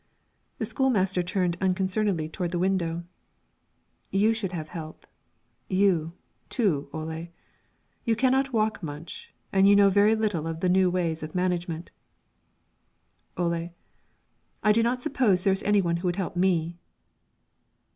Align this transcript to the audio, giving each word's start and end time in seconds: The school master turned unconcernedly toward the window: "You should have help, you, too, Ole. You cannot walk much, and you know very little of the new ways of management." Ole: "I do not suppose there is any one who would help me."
The 0.57 0.65
school 0.65 0.89
master 0.89 1.21
turned 1.21 1.57
unconcernedly 1.61 2.27
toward 2.27 2.49
the 2.49 2.57
window: 2.57 3.03
"You 4.09 4.33
should 4.33 4.51
have 4.51 4.69
help, 4.69 5.05
you, 5.67 6.13
too, 6.49 6.89
Ole. 6.91 7.27
You 8.03 8.15
cannot 8.15 8.51
walk 8.51 8.81
much, 8.81 9.31
and 9.53 9.67
you 9.67 9.75
know 9.75 9.91
very 9.91 10.15
little 10.15 10.47
of 10.47 10.61
the 10.61 10.69
new 10.69 10.89
ways 10.89 11.21
of 11.21 11.35
management." 11.35 11.91
Ole: 13.37 13.75
"I 14.63 14.71
do 14.71 14.81
not 14.81 15.03
suppose 15.03 15.43
there 15.43 15.53
is 15.53 15.61
any 15.61 15.83
one 15.83 15.97
who 15.97 16.07
would 16.07 16.15
help 16.15 16.35
me." 16.35 16.79